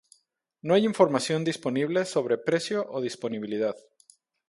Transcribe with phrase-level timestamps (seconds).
[0.63, 3.75] No hay información disponible sobre precio o disponibilidad.